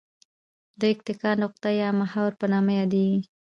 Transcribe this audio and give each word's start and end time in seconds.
د 0.79 0.81
اتکا 0.93 1.31
نقطه 1.43 1.69
یا 1.81 1.89
محور 2.01 2.31
په 2.39 2.45
نامه 2.53 2.71
یادیږي. 2.79 3.19